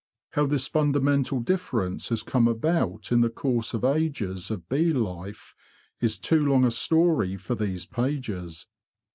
[0.31, 5.53] How this fundamental difference has come about in the course of ages of bee life
[5.99, 8.65] is too long a story for these pages.